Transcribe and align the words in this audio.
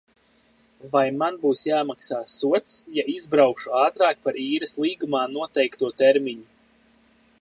Vai 0.95 1.03
man 1.17 1.35
būs 1.43 1.61
jāmaksā 1.67 2.21
sods, 2.37 2.79
ja 2.95 3.05
izbraukšu 3.13 3.75
ātrāk 3.83 4.25
par 4.25 4.41
īres 4.47 4.75
līgumā 4.87 5.23
noteikto 5.35 5.93
termiņu? 6.05 6.49